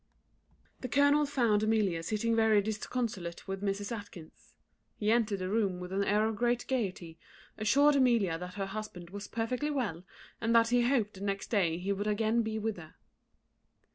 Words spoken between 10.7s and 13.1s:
hoped the next day he would again be with her.